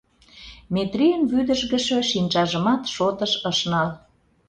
[0.73, 3.89] Метрийын вӱдыжгышӧ шинчажымат шотыш ыш нал.